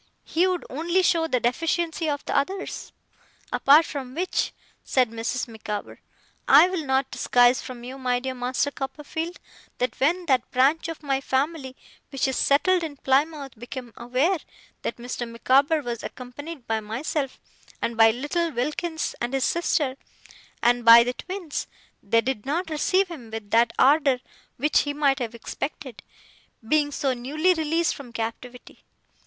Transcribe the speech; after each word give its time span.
He 0.25 0.47
would 0.47 0.65
only 0.67 1.03
show 1.03 1.27
the 1.27 1.39
deficiency 1.39 2.09
of 2.09 2.25
the 2.25 2.35
others. 2.35 2.91
Apart 3.53 3.85
from 3.85 4.15
which,' 4.15 4.51
said 4.83 5.11
Mrs. 5.11 5.47
Micawber, 5.47 5.99
'I 6.47 6.69
will 6.69 6.87
not 6.87 7.11
disguise 7.11 7.61
from 7.61 7.83
you, 7.83 7.99
my 7.99 8.19
dear 8.19 8.33
Master 8.33 8.71
Copperfield, 8.71 9.39
that 9.77 9.99
when 9.99 10.25
that 10.25 10.49
branch 10.49 10.87
of 10.87 11.03
my 11.03 11.21
family 11.21 11.75
which 12.09 12.27
is 12.27 12.35
settled 12.35 12.81
in 12.83 12.97
Plymouth, 12.97 13.53
became 13.59 13.93
aware 13.95 14.39
that 14.81 14.97
Mr. 14.97 15.29
Micawber 15.29 15.83
was 15.83 16.01
accompanied 16.01 16.65
by 16.65 16.79
myself, 16.79 17.39
and 17.79 17.95
by 17.95 18.09
little 18.09 18.49
Wilkins 18.51 19.13
and 19.21 19.35
his 19.35 19.45
sister, 19.45 19.97
and 20.63 20.83
by 20.83 21.03
the 21.03 21.13
twins, 21.13 21.67
they 22.01 22.21
did 22.21 22.43
not 22.43 22.71
receive 22.71 23.07
him 23.09 23.29
with 23.29 23.51
that 23.51 23.71
ardour 23.77 24.17
which 24.57 24.79
he 24.79 24.93
might 24.95 25.19
have 25.19 25.35
expected, 25.35 26.01
being 26.67 26.91
so 26.91 27.13
newly 27.13 27.53
released 27.53 27.93
from 27.93 28.11
captivity. 28.11 28.83